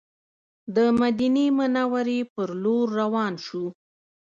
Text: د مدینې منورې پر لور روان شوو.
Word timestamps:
د 0.75 0.77
مدینې 1.01 1.45
منورې 1.57 2.19
پر 2.33 2.49
لور 2.63 2.85
روان 2.99 3.33
شوو. 3.45 3.67